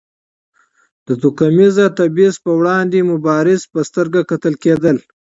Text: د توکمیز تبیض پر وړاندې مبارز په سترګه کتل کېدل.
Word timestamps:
د 1.07 1.09
توکمیز 1.21 1.75
تبیض 1.97 2.33
پر 2.43 2.53
وړاندې 2.59 3.07
مبارز 3.11 3.61
په 3.71 3.79
سترګه 3.89 4.19
کتل 4.31 4.53
کېدل. 4.63 4.97